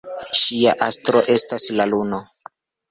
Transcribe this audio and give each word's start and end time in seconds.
Ŝia 0.39 0.73
astro 0.87 1.23
estas 1.37 1.71
la 1.79 1.91
luno. 1.95 2.25